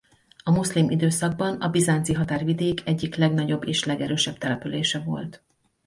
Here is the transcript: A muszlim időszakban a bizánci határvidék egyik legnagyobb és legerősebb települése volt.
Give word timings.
A 0.43 0.51
muszlim 0.51 0.89
időszakban 0.89 1.61
a 1.61 1.67
bizánci 1.69 2.13
határvidék 2.13 2.81
egyik 2.85 3.15
legnagyobb 3.15 3.63
és 3.67 3.83
legerősebb 3.85 4.37
települése 4.37 4.99
volt. 4.99 5.43